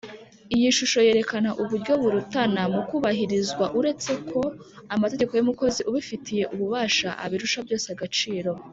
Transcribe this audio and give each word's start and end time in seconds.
iyishusho 0.55 0.97
yerekana 1.07 1.49
uburyo 1.61 1.93
burutana 2.01 2.61
mukubahirizwa 2.75 3.65
uretse 3.79 4.11
ko 4.29 4.41
amategeko 4.95 5.31
y’umukozi 5.35 5.81
ubifitiye 5.89 6.43
ububasha 6.53 7.09
abirusha 7.23 7.59
byose 7.67 7.87
agaciro 7.95 8.51